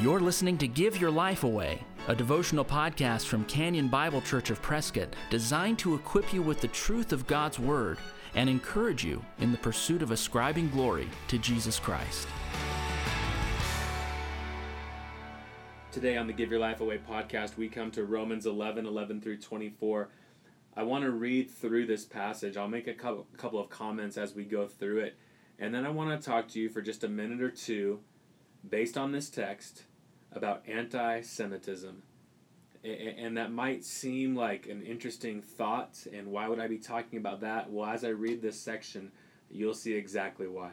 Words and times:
You're 0.00 0.20
listening 0.20 0.58
to 0.58 0.66
Give 0.66 1.00
Your 1.00 1.10
Life 1.10 1.44
Away, 1.44 1.80
a 2.08 2.16
devotional 2.16 2.64
podcast 2.64 3.26
from 3.26 3.44
Canyon 3.44 3.86
Bible 3.88 4.20
Church 4.20 4.50
of 4.50 4.60
Prescott 4.60 5.14
designed 5.30 5.78
to 5.78 5.94
equip 5.94 6.34
you 6.34 6.42
with 6.42 6.60
the 6.60 6.68
truth 6.68 7.12
of 7.12 7.26
God's 7.28 7.60
Word 7.60 7.98
and 8.34 8.50
encourage 8.50 9.04
you 9.04 9.24
in 9.38 9.52
the 9.52 9.58
pursuit 9.58 10.02
of 10.02 10.10
ascribing 10.10 10.68
glory 10.70 11.08
to 11.28 11.38
Jesus 11.38 11.78
Christ. 11.78 12.26
Today 15.92 16.16
on 16.16 16.26
the 16.26 16.32
Give 16.32 16.50
Your 16.50 16.60
Life 16.60 16.80
Away 16.80 16.98
podcast, 16.98 17.56
we 17.56 17.68
come 17.68 17.92
to 17.92 18.04
Romans 18.04 18.46
11 18.46 18.86
11 18.86 19.20
through 19.20 19.38
24. 19.38 20.08
I 20.76 20.82
want 20.82 21.04
to 21.04 21.12
read 21.12 21.48
through 21.48 21.86
this 21.86 22.04
passage. 22.04 22.56
I'll 22.56 22.68
make 22.68 22.88
a 22.88 22.94
couple, 22.94 23.60
of 23.60 23.70
comments 23.70 24.18
as 24.18 24.34
we 24.34 24.44
go 24.44 24.66
through 24.66 24.98
it. 24.98 25.16
And 25.58 25.72
then 25.72 25.86
I 25.86 25.90
want 25.90 26.20
to 26.20 26.30
talk 26.30 26.48
to 26.48 26.60
you 26.60 26.68
for 26.68 26.82
just 26.82 27.04
a 27.04 27.08
minute 27.08 27.40
or 27.40 27.50
two, 27.50 28.00
based 28.68 28.98
on 28.98 29.12
this 29.12 29.30
text, 29.30 29.84
about 30.36 30.62
anti 30.66 31.20
Semitism. 31.20 32.02
And 32.84 33.36
that 33.38 33.50
might 33.50 33.82
seem 33.82 34.36
like 34.36 34.66
an 34.66 34.82
interesting 34.82 35.40
thought, 35.40 36.06
and 36.12 36.26
why 36.26 36.48
would 36.48 36.60
I 36.60 36.66
be 36.66 36.76
talking 36.76 37.18
about 37.18 37.40
that? 37.40 37.70
Well, 37.70 37.88
as 37.88 38.04
I 38.04 38.08
read 38.08 38.42
this 38.42 38.60
section, 38.60 39.10
you'll 39.50 39.72
see 39.72 39.94
exactly 39.94 40.46
why. 40.46 40.72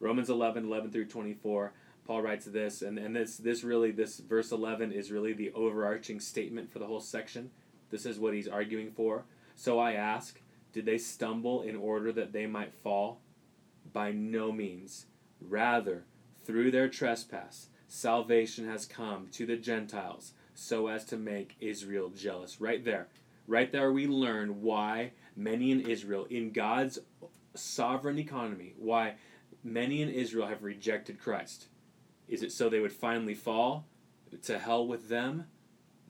Romans 0.00 0.28
11 0.28 0.64
11 0.64 0.90
through 0.90 1.06
24. 1.06 1.72
Paul 2.04 2.22
writes 2.22 2.46
this, 2.46 2.82
and, 2.82 2.98
and 2.98 3.14
this, 3.14 3.36
this 3.36 3.62
really, 3.62 3.92
this 3.92 4.18
verse 4.18 4.50
11 4.50 4.90
is 4.90 5.12
really 5.12 5.32
the 5.32 5.52
overarching 5.52 6.18
statement 6.18 6.72
for 6.72 6.80
the 6.80 6.86
whole 6.86 7.00
section. 7.00 7.50
This 7.90 8.06
is 8.06 8.18
what 8.18 8.34
he's 8.34 8.48
arguing 8.48 8.90
for. 8.90 9.24
So 9.54 9.78
I 9.78 9.92
ask, 9.92 10.40
did 10.72 10.84
they 10.84 10.98
stumble 10.98 11.62
in 11.62 11.76
order 11.76 12.10
that 12.12 12.32
they 12.32 12.46
might 12.46 12.74
fall? 12.74 13.20
By 13.92 14.10
no 14.10 14.50
means. 14.50 15.06
Rather, 15.40 16.04
through 16.44 16.70
their 16.70 16.88
trespass, 16.88 17.68
salvation 17.92 18.66
has 18.66 18.86
come 18.86 19.28
to 19.30 19.44
the 19.44 19.56
Gentiles 19.56 20.32
so 20.54 20.88
as 20.88 21.04
to 21.04 21.16
make 21.18 21.56
Israel 21.60 22.08
jealous. 22.08 22.58
Right 22.58 22.82
there. 22.82 23.08
Right 23.46 23.70
there, 23.70 23.92
we 23.92 24.06
learn 24.06 24.62
why 24.62 25.12
many 25.36 25.70
in 25.70 25.82
Israel, 25.82 26.26
in 26.30 26.52
God's 26.52 27.00
sovereign 27.54 28.18
economy, 28.18 28.72
why 28.78 29.16
many 29.62 30.00
in 30.00 30.08
Israel 30.08 30.46
have 30.46 30.62
rejected 30.62 31.20
Christ. 31.20 31.66
Is 32.28 32.42
it 32.42 32.52
so 32.52 32.70
they 32.70 32.80
would 32.80 32.94
finally 32.94 33.34
fall? 33.34 33.86
To 34.44 34.58
hell 34.58 34.86
with 34.86 35.10
them? 35.10 35.44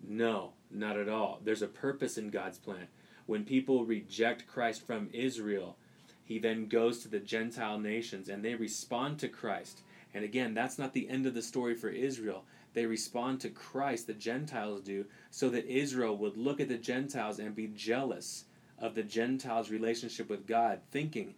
No, 0.07 0.53
not 0.71 0.97
at 0.97 1.09
all. 1.09 1.41
There's 1.43 1.63
a 1.63 1.67
purpose 1.67 2.17
in 2.17 2.31
God's 2.31 2.59
plan. 2.59 2.87
When 3.27 3.45
people 3.45 3.85
reject 3.85 4.47
Christ 4.47 4.87
from 4.87 5.11
Israel, 5.13 5.77
he 6.23 6.39
then 6.39 6.69
goes 6.69 7.01
to 7.01 7.09
the 7.09 7.19
Gentile 7.19 7.81
nations 7.81 8.29
and 8.29 8.45
they 8.45 8.55
respond 8.55 9.19
to 9.19 9.29
Christ. 9.29 9.81
And 10.15 10.25
again, 10.25 10.55
that's 10.55 10.79
not 10.79 10.93
the 10.93 11.09
end 11.09 11.27
of 11.27 11.35
the 11.35 11.43
story 11.43 11.75
for 11.75 11.89
Israel. 11.89 12.45
They 12.75 12.87
respond 12.87 13.41
to 13.41 13.51
Christ, 13.51 14.07
the 14.07 14.15
Gentiles 14.15 14.81
do, 14.83 15.07
so 15.31 15.49
that 15.51 15.67
Israel 15.67 16.17
would 16.19 16.37
look 16.37 16.61
at 16.61 16.69
the 16.69 16.79
Gentiles 16.79 17.39
and 17.39 17.55
be 17.55 17.69
jealous 17.69 18.45
of 18.79 18.95
the 18.95 19.03
Gentiles' 19.03 19.71
relationship 19.71 20.29
with 20.29 20.47
God, 20.47 20.81
thinking, 20.91 21.35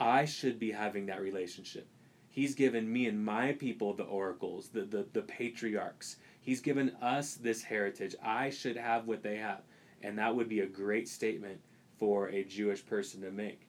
I 0.00 0.24
should 0.24 0.58
be 0.58 0.72
having 0.72 1.06
that 1.06 1.20
relationship. 1.20 1.86
He's 2.30 2.54
given 2.54 2.90
me 2.92 3.06
and 3.06 3.24
my 3.24 3.52
people 3.52 3.94
the 3.94 4.04
oracles, 4.04 4.68
the, 4.68 4.82
the, 4.82 5.06
the 5.12 5.22
patriarchs. 5.22 6.16
He's 6.40 6.60
given 6.60 6.90
us 7.02 7.34
this 7.34 7.62
heritage. 7.62 8.14
I 8.22 8.50
should 8.50 8.76
have 8.76 9.06
what 9.06 9.22
they 9.22 9.36
have. 9.36 9.62
And 10.02 10.18
that 10.18 10.34
would 10.34 10.48
be 10.48 10.60
a 10.60 10.66
great 10.66 11.08
statement 11.08 11.60
for 11.98 12.28
a 12.28 12.44
Jewish 12.44 12.84
person 12.86 13.20
to 13.22 13.30
make. 13.30 13.68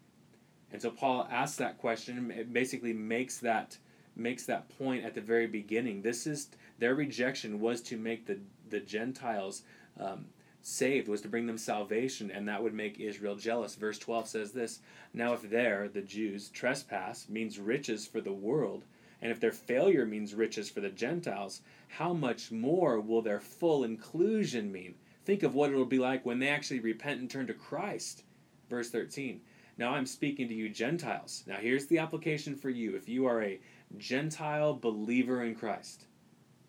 And 0.72 0.82
so 0.82 0.92
Paul 0.92 1.28
asks 1.32 1.58
that 1.58 1.80
question, 1.80 2.48
basically 2.52 2.94
makes 2.94 3.40
that 3.40 3.78
makes 4.20 4.46
that 4.46 4.70
point 4.78 5.04
at 5.04 5.16
the 5.16 5.22
very 5.22 5.48
beginning. 5.48 6.02
This 6.02 6.28
is 6.28 6.50
their 6.78 6.96
rejection 6.96 7.60
was 7.60 7.82
to 7.84 7.98
make 7.98 8.26
the 8.26 8.40
the 8.70 8.80
Gentiles 8.80 9.64
um, 10.00 10.26
saved, 10.62 11.08
was 11.08 11.22
to 11.22 11.28
bring 11.28 11.48
them 11.48 11.58
salvation, 11.58 12.30
and 12.30 12.48
that 12.48 12.62
would 12.62 12.74
make 12.74 13.00
Israel 13.00 13.36
jealous. 13.36 13.76
Verse 13.76 13.98
twelve 13.98 14.28
says 14.28 14.52
this: 14.52 14.80
Now, 15.14 15.34
if 15.34 15.50
there 15.50 15.88
the 15.88 16.02
Jews 16.02 16.50
trespass 16.50 17.28
means 17.30 17.60
riches 17.60 18.06
for 18.06 18.22
the 18.22 18.34
world, 18.34 18.86
and 19.22 19.32
if 19.32 19.40
their 19.40 19.52
failure 19.52 20.06
means 20.06 20.36
riches 20.36 20.70
for 20.70 20.82
the 20.82 20.90
Gentiles, 20.90 21.62
how 21.88 22.14
much 22.14 22.52
more 22.52 23.00
will 23.00 23.22
their 23.22 23.40
full 23.40 23.84
inclusion 23.84 24.72
mean? 24.72 24.96
Think 25.26 25.44
of 25.44 25.54
what 25.54 25.72
it'll 25.72 25.86
be 25.86 26.00
like 26.00 26.26
when 26.26 26.40
they 26.40 26.48
actually 26.48 26.80
repent 26.80 27.20
and 27.20 27.30
turn 27.30 27.48
to 27.48 27.54
Christ. 27.54 28.24
Verse 28.70 28.90
13. 28.90 29.42
Now 29.78 29.94
I'm 29.94 30.06
speaking 30.06 30.48
to 30.48 30.54
you 30.54 30.70
Gentiles. 30.70 31.44
Now 31.48 31.56
here's 31.56 31.88
the 31.88 32.00
application 32.00 32.56
for 32.56 32.70
you. 32.70 32.96
If 32.96 33.08
you 33.08 33.26
are 33.26 33.42
a 33.42 33.60
Gentile 33.98 34.76
believer 34.76 35.44
in 35.44 35.56
Christ. 35.56 36.06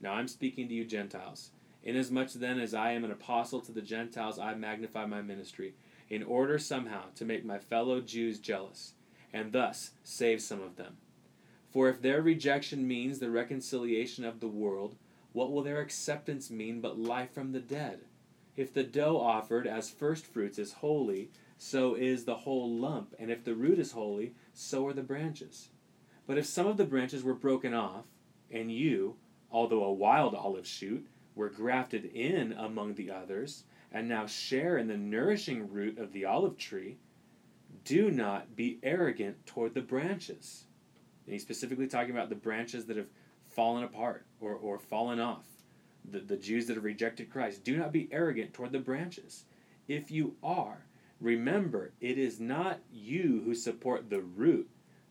Now 0.01 0.15
I'm 0.15 0.27
speaking 0.27 0.69
to 0.69 0.75
you 0.75 0.85
Gentiles. 0.85 1.51
Inasmuch 1.83 2.33
then 2.33 2.59
as 2.59 2.75
I 2.75 2.93
am 2.93 3.05
an 3.05 3.11
apostle 3.11 3.61
to 3.61 3.73
the 3.73 3.83
Gentiles, 3.83 4.39
I 4.39 4.55
magnify 4.55 5.07
my 5.07 5.21
ministry, 5.21 5.75
in 6.09 6.23
order 6.23 6.59
somehow 6.59 7.05
to 7.17 7.25
make 7.25 7.45
my 7.45 7.59
fellow 7.59 8.01
Jews 8.01 8.39
jealous, 8.39 8.95
and 9.33 9.53
thus 9.53 9.91
save 10.03 10.41
some 10.41 10.63
of 10.63 10.77
them. 10.77 10.97
For 11.71 11.89
if 11.89 12.03
their 12.03 12.23
rejection 12.23 12.89
means 12.89 13.19
the 13.19 13.31
reconciliation 13.31 14.25
of 14.25 14.41
the 14.41 14.49
world, 14.49 14.97
what 15.33 15.53
will 15.53 15.63
their 15.63 15.81
acceptance 15.81 16.51
mean 16.51 16.81
but 16.81 16.99
life 16.99 17.33
from 17.33 17.53
the 17.53 17.61
dead? 17.61 18.01
If 18.57 18.75
the 18.75 18.83
dough 18.83 19.21
offered 19.21 19.67
as 19.67 19.91
first 19.91 20.27
fruits 20.27 20.59
is 20.59 20.73
holy, 20.73 21.31
so 21.59 21.95
is 21.95 22.25
the 22.25 22.35
whole 22.35 22.71
lump, 22.71 23.15
and 23.19 23.31
if 23.31 23.45
the 23.45 23.55
root 23.55 23.79
is 23.79 23.93
holy, 23.93 24.35
so 24.53 24.87
are 24.87 24.93
the 24.93 25.03
branches. 25.03 25.69
But 26.31 26.39
if 26.39 26.47
some 26.47 26.69
of 26.69 26.77
the 26.77 26.85
branches 26.85 27.25
were 27.25 27.35
broken 27.35 27.75
off, 27.75 28.05
and 28.53 28.71
you, 28.71 29.17
although 29.51 29.83
a 29.83 29.93
wild 29.93 30.33
olive 30.33 30.65
shoot, 30.65 31.05
were 31.35 31.49
grafted 31.49 32.05
in 32.05 32.53
among 32.53 32.95
the 32.95 33.11
others, 33.11 33.65
and 33.91 34.09
now 34.09 34.27
share 34.27 34.79
in 34.79 34.87
the 34.87 34.97
nourishing 34.97 35.73
root 35.73 35.99
of 35.99 36.13
the 36.13 36.25
olive 36.25 36.57
tree, 36.57 36.99
do 37.85 38.13
not 38.13 38.55
be 38.55 38.79
arrogant 38.85 39.45
toward 39.45 39.75
the 39.75 39.81
branches. 39.81 40.67
And 41.27 41.33
he's 41.33 41.43
specifically 41.43 41.89
talking 41.89 42.13
about 42.13 42.29
the 42.29 42.37
branches 42.37 42.85
that 42.85 42.97
have 42.97 43.11
fallen 43.49 43.83
apart 43.83 44.25
or, 44.41 44.55
or 44.55 44.79
fallen 44.79 45.19
off 45.19 45.47
the, 46.09 46.21
the 46.21 46.37
Jews 46.37 46.69
that 46.69 46.77
have 46.77 46.85
rejected 46.85 47.29
Christ, 47.29 47.65
do 47.65 47.77
not 47.77 47.91
be 47.91 48.09
arrogant 48.13 48.55
toward 48.55 48.71
the 48.71 48.79
branches. 48.79 49.47
If 49.89 50.13
you 50.13 50.37
are, 50.45 50.87
remember 51.21 51.91
it 52.01 52.19
is 52.19 52.39
not 52.39 52.79
you 52.93 53.43
who 53.45 53.57
support 53.57 54.11
the 54.11 54.21
root, 54.21 54.71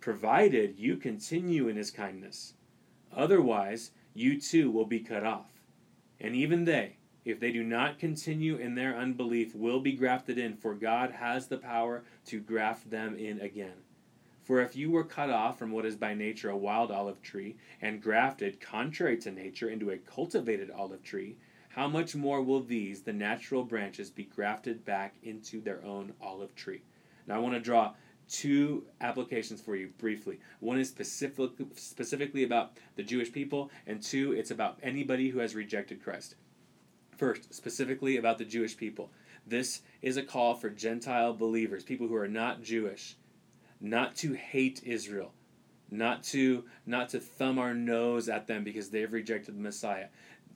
provided 0.00 0.78
you 0.78 0.96
continue 0.96 1.68
in 1.68 1.76
his 1.76 1.90
kindness. 1.90 2.54
Otherwise, 3.14 3.90
you 4.14 4.40
too 4.40 4.70
will 4.70 4.86
be 4.86 5.00
cut 5.00 5.24
off. 5.24 5.50
And 6.20 6.34
even 6.34 6.64
they, 6.64 6.96
if 7.24 7.38
they 7.38 7.52
do 7.52 7.62
not 7.62 7.98
continue 7.98 8.56
in 8.56 8.74
their 8.74 8.96
unbelief, 8.96 9.54
will 9.54 9.80
be 9.80 9.92
grafted 9.92 10.38
in, 10.38 10.56
for 10.56 10.74
God 10.74 11.10
has 11.12 11.48
the 11.48 11.58
power 11.58 12.02
to 12.26 12.40
graft 12.40 12.90
them 12.90 13.16
in 13.16 13.40
again. 13.40 13.84
For 14.42 14.60
if 14.60 14.74
you 14.74 14.90
were 14.90 15.04
cut 15.04 15.30
off 15.30 15.58
from 15.58 15.70
what 15.70 15.86
is 15.86 15.96
by 15.96 16.14
nature 16.14 16.50
a 16.50 16.56
wild 16.56 16.90
olive 16.90 17.22
tree, 17.22 17.56
and 17.80 18.02
grafted, 18.02 18.60
contrary 18.60 19.16
to 19.18 19.30
nature, 19.30 19.68
into 19.68 19.90
a 19.90 19.98
cultivated 19.98 20.70
olive 20.70 21.02
tree, 21.02 21.36
how 21.68 21.86
much 21.86 22.16
more 22.16 22.42
will 22.42 22.60
these, 22.60 23.02
the 23.02 23.12
natural 23.12 23.62
branches, 23.62 24.10
be 24.10 24.24
grafted 24.24 24.84
back 24.84 25.14
into 25.22 25.60
their 25.60 25.84
own 25.84 26.14
olive 26.20 26.54
tree? 26.56 26.82
Now, 27.26 27.36
I 27.36 27.38
want 27.38 27.54
to 27.54 27.60
draw 27.60 27.94
two 28.30 28.84
applications 29.00 29.60
for 29.60 29.76
you 29.76 29.88
briefly. 29.98 30.38
One 30.60 30.78
is 30.78 30.88
specific, 30.88 31.50
specifically 31.74 32.44
about 32.44 32.72
the 32.96 33.02
Jewish 33.02 33.32
people, 33.32 33.70
and 33.86 34.02
two, 34.02 34.32
it's 34.32 34.50
about 34.50 34.78
anybody 34.82 35.28
who 35.30 35.40
has 35.40 35.54
rejected 35.54 36.02
Christ. 36.02 36.36
First, 37.16 37.52
specifically 37.52 38.16
about 38.16 38.38
the 38.38 38.44
Jewish 38.44 38.76
people. 38.76 39.10
This 39.46 39.82
is 40.00 40.16
a 40.16 40.22
call 40.22 40.54
for 40.54 40.70
Gentile 40.70 41.34
believers, 41.34 41.82
people 41.82 42.06
who 42.06 42.14
are 42.14 42.28
not 42.28 42.62
Jewish, 42.62 43.16
not 43.80 44.14
to 44.16 44.32
hate 44.32 44.82
Israel, 44.84 45.32
not 45.90 46.22
to 46.24 46.64
not 46.86 47.08
to 47.10 47.20
thumb 47.20 47.58
our 47.58 47.74
nose 47.74 48.28
at 48.28 48.46
them 48.46 48.62
because 48.62 48.90
they've 48.90 49.12
rejected 49.12 49.56
the 49.56 49.60
Messiah. 49.60 50.06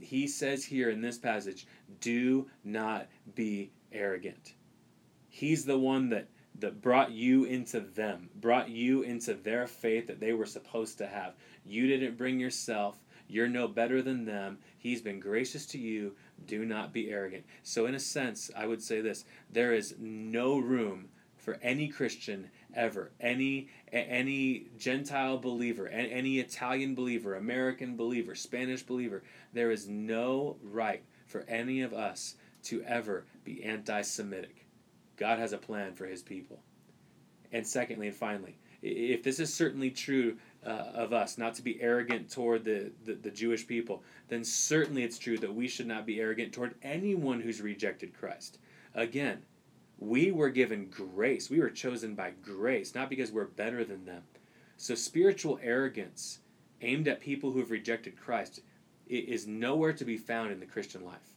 He 0.00 0.26
says 0.26 0.64
here 0.64 0.90
in 0.90 1.00
this 1.00 1.18
passage, 1.18 1.66
do 2.00 2.48
not 2.64 3.08
be 3.34 3.70
arrogant. 3.92 4.54
He's 5.28 5.64
the 5.64 5.78
one 5.78 6.10
that 6.10 6.28
that 6.58 6.80
brought 6.80 7.10
you 7.10 7.44
into 7.44 7.80
them, 7.80 8.30
brought 8.36 8.68
you 8.68 9.02
into 9.02 9.34
their 9.34 9.66
faith 9.66 10.06
that 10.06 10.20
they 10.20 10.32
were 10.32 10.46
supposed 10.46 10.98
to 10.98 11.06
have. 11.06 11.34
You 11.64 11.86
didn't 11.86 12.16
bring 12.16 12.38
yourself. 12.38 12.98
You're 13.26 13.48
no 13.48 13.66
better 13.66 14.02
than 14.02 14.24
them. 14.24 14.58
He's 14.78 15.00
been 15.00 15.18
gracious 15.18 15.66
to 15.66 15.78
you. 15.78 16.14
Do 16.46 16.64
not 16.64 16.92
be 16.92 17.10
arrogant. 17.10 17.44
So, 17.62 17.86
in 17.86 17.94
a 17.94 18.00
sense, 18.00 18.50
I 18.56 18.66
would 18.66 18.82
say 18.82 19.00
this 19.00 19.24
there 19.50 19.72
is 19.72 19.94
no 19.98 20.58
room 20.58 21.08
for 21.36 21.58
any 21.62 21.88
Christian 21.88 22.50
ever, 22.74 23.10
any 23.20 23.68
any 23.92 24.66
Gentile 24.78 25.38
believer, 25.38 25.88
any 25.88 26.38
Italian 26.38 26.94
believer, 26.94 27.34
American 27.34 27.96
believer, 27.96 28.34
Spanish 28.34 28.82
believer, 28.82 29.22
there 29.52 29.70
is 29.70 29.88
no 29.88 30.56
right 30.62 31.02
for 31.26 31.42
any 31.48 31.82
of 31.82 31.92
us 31.92 32.36
to 32.64 32.82
ever 32.84 33.26
be 33.44 33.62
anti-Semitic. 33.62 34.63
God 35.16 35.38
has 35.38 35.52
a 35.52 35.58
plan 35.58 35.94
for 35.94 36.06
His 36.06 36.22
people. 36.22 36.60
And 37.52 37.66
secondly 37.66 38.08
and 38.08 38.16
finally, 38.16 38.56
if 38.82 39.22
this 39.22 39.40
is 39.40 39.52
certainly 39.52 39.90
true 39.90 40.36
uh, 40.64 40.90
of 40.94 41.12
us, 41.12 41.38
not 41.38 41.54
to 41.54 41.62
be 41.62 41.80
arrogant 41.80 42.30
toward 42.30 42.64
the, 42.64 42.90
the, 43.04 43.14
the 43.14 43.30
Jewish 43.30 43.66
people, 43.66 44.02
then 44.28 44.44
certainly 44.44 45.04
it's 45.04 45.18
true 45.18 45.38
that 45.38 45.54
we 45.54 45.68
should 45.68 45.86
not 45.86 46.04
be 46.04 46.20
arrogant 46.20 46.52
toward 46.52 46.74
anyone 46.82 47.40
who's 47.40 47.60
rejected 47.60 48.12
Christ. 48.18 48.58
Again, 48.94 49.42
we 49.98 50.32
were 50.32 50.50
given 50.50 50.90
grace. 50.90 51.48
We 51.48 51.60
were 51.60 51.70
chosen 51.70 52.14
by 52.14 52.32
grace, 52.42 52.94
not 52.94 53.08
because 53.08 53.32
we're 53.32 53.44
better 53.44 53.84
than 53.84 54.04
them. 54.04 54.22
So 54.76 54.94
spiritual 54.94 55.58
arrogance 55.62 56.40
aimed 56.82 57.08
at 57.08 57.20
people 57.20 57.52
who 57.52 57.60
have 57.60 57.70
rejected 57.70 58.20
Christ 58.20 58.60
is 59.08 59.46
nowhere 59.46 59.92
to 59.92 60.04
be 60.04 60.16
found 60.16 60.50
in 60.50 60.60
the 60.60 60.66
Christian 60.66 61.04
life. 61.04 61.33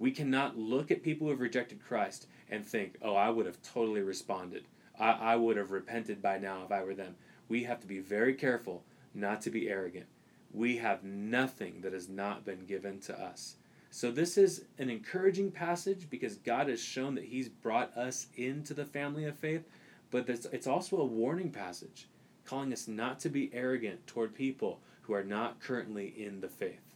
We 0.00 0.10
cannot 0.10 0.58
look 0.58 0.90
at 0.90 1.02
people 1.02 1.26
who 1.26 1.30
have 1.32 1.40
rejected 1.40 1.84
Christ 1.84 2.26
and 2.50 2.66
think, 2.66 2.96
oh, 3.02 3.14
I 3.14 3.28
would 3.28 3.46
have 3.46 3.62
totally 3.62 4.00
responded. 4.00 4.64
I, 4.98 5.10
I 5.10 5.36
would 5.36 5.58
have 5.58 5.70
repented 5.70 6.22
by 6.22 6.38
now 6.38 6.62
if 6.64 6.72
I 6.72 6.82
were 6.82 6.94
them. 6.94 7.14
We 7.48 7.64
have 7.64 7.80
to 7.80 7.86
be 7.86 8.00
very 8.00 8.32
careful 8.34 8.82
not 9.14 9.42
to 9.42 9.50
be 9.50 9.68
arrogant. 9.68 10.06
We 10.52 10.78
have 10.78 11.04
nothing 11.04 11.82
that 11.82 11.92
has 11.92 12.08
not 12.08 12.46
been 12.46 12.64
given 12.64 12.98
to 13.00 13.20
us. 13.20 13.56
So, 13.90 14.10
this 14.10 14.38
is 14.38 14.64
an 14.78 14.88
encouraging 14.88 15.50
passage 15.50 16.08
because 16.08 16.36
God 16.36 16.68
has 16.68 16.80
shown 16.80 17.14
that 17.16 17.24
He's 17.24 17.48
brought 17.48 17.96
us 17.96 18.28
into 18.36 18.72
the 18.72 18.84
family 18.84 19.24
of 19.24 19.36
faith, 19.36 19.64
but 20.10 20.28
it's 20.28 20.66
also 20.66 20.98
a 20.98 21.04
warning 21.04 21.50
passage, 21.50 22.08
calling 22.44 22.72
us 22.72 22.86
not 22.88 23.18
to 23.20 23.28
be 23.28 23.50
arrogant 23.52 24.06
toward 24.06 24.34
people 24.34 24.80
who 25.02 25.12
are 25.12 25.24
not 25.24 25.60
currently 25.60 26.14
in 26.16 26.40
the 26.40 26.48
faith. 26.48 26.94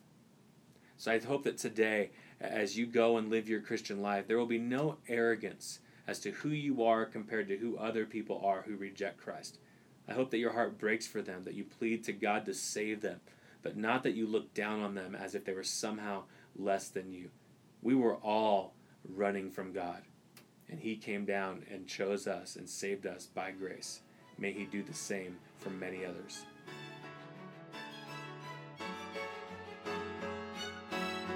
So, 0.97 1.11
I 1.11 1.19
hope 1.19 1.43
that 1.45 1.59
today, 1.59 2.11
as 2.41 2.77
you 2.77 2.87
go 2.87 3.17
and 3.17 3.31
live 3.31 3.49
your 3.49 3.61
Christian 3.61 4.03
life, 4.03 4.27
there 4.27 4.39
will 4.39 4.47
be 4.47 4.59
no 4.59 4.99
arrogance 5.09 5.81
as 6.07 6.19
to 6.21 6.31
who 6.31 6.51
you 6.51 6.85
are 6.85 7.05
compared 7.05 7.49
to 7.49 7.57
who 7.57 7.77
other 7.77 8.05
people 8.05 8.41
are 8.45 8.63
who 8.63 8.77
reject 8.77 9.19
Christ. 9.19 9.59
I 10.09 10.13
hope 10.13 10.31
that 10.31 10.39
your 10.39 10.53
heart 10.53 10.79
breaks 10.79 11.07
for 11.07 11.23
them, 11.23 11.45
that 11.45 11.55
you 11.55 11.65
plead 11.65 12.05
to 12.05 12.13
God 12.13 12.45
to 12.45 12.55
save 12.55 13.01
them, 13.01 13.21
but 13.63 13.77
not 13.77 14.03
that 14.03 14.15
you 14.15 14.27
look 14.27 14.53
down 14.53 14.81
on 14.81 14.95
them 14.95 15.15
as 15.15 15.35
if 15.35 15.45
they 15.45 15.55
were 15.55 15.65
somehow 15.65 16.25
less 16.57 16.89
than 16.89 17.11
you. 17.11 17.31
We 17.83 17.95
were 17.95 18.17
all 18.17 18.75
running 19.09 19.51
from 19.51 19.73
God, 19.73 20.03
and 20.69 20.81
He 20.81 20.97
came 20.97 21.25
down 21.25 21.65
and 21.71 21.87
chose 21.87 22.27
us 22.27 22.57
and 22.57 22.69
saved 22.69 23.07
us 23.07 23.27
by 23.27 23.51
grace. 23.53 24.01
May 24.37 24.53
He 24.53 24.65
do 24.65 24.83
the 24.83 24.95
same 24.95 25.39
for 25.59 25.71
many 25.71 26.05
others. 26.05 26.45